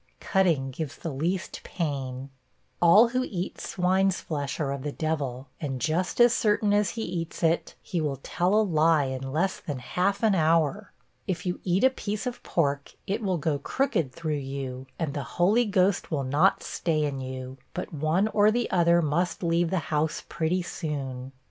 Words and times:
(Cutting 0.19 0.71
gives 0.71 0.95
the 0.97 1.13
least 1.13 1.61
pain.) 1.63 2.31
'All 2.81 3.09
who 3.09 3.23
eat 3.29 3.61
swine's 3.61 4.19
flesh 4.19 4.59
are 4.59 4.71
of 4.71 4.81
the 4.81 4.91
devil; 4.91 5.47
and 5.59 5.79
just 5.79 6.19
as 6.19 6.33
certain 6.33 6.73
as 6.73 6.89
he 6.97 7.03
eats 7.03 7.43
it, 7.43 7.75
he 7.83 8.01
will 8.01 8.15
tell 8.23 8.55
a 8.55 8.65
lie 8.65 9.03
in 9.03 9.31
less 9.31 9.59
than 9.59 9.77
half 9.77 10.23
an 10.23 10.33
hour. 10.33 10.91
If 11.27 11.45
you 11.45 11.59
eat 11.63 11.83
a 11.83 11.91
piece 11.91 12.25
of 12.25 12.41
pork, 12.41 12.93
it 13.05 13.21
will 13.21 13.37
go 13.37 13.59
crooked 13.59 14.11
through 14.11 14.37
you, 14.41 14.87
and 14.97 15.13
the 15.13 15.21
Holy 15.37 15.65
Ghost 15.65 16.09
will 16.09 16.23
not 16.23 16.63
stay 16.63 17.03
in 17.05 17.19
you, 17.21 17.59
but 17.75 17.93
one 17.93 18.27
or 18.29 18.49
the 18.49 18.71
other 18.71 19.03
must 19.03 19.43
leave 19.43 19.69
the 19.69 19.77
house 19.93 20.23
pretty 20.27 20.63
soon. 20.63 21.31